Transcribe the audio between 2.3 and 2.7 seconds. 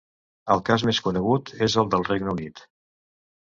Unit.